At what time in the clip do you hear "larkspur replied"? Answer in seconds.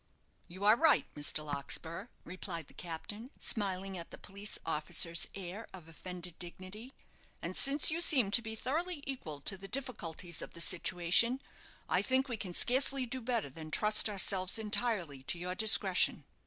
1.45-2.65